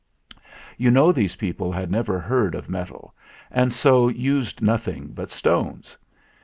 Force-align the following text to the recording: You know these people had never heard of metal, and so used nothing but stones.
You 0.79 0.89
know 0.89 1.11
these 1.11 1.35
people 1.35 1.71
had 1.71 1.91
never 1.91 2.17
heard 2.19 2.55
of 2.55 2.67
metal, 2.71 3.13
and 3.51 3.71
so 3.71 4.07
used 4.07 4.59
nothing 4.59 5.09
but 5.09 5.29
stones. 5.29 5.95